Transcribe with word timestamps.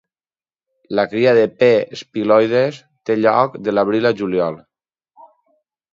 La 0.99 1.03
cria 1.11 1.33
de 1.39 1.43
P. 1.59 1.67
spiloides 2.01 2.79
té 3.11 3.19
lloc 3.21 3.61
de 3.69 3.77
l'abril 3.77 4.11
al 4.11 4.17
juliol. 4.23 4.63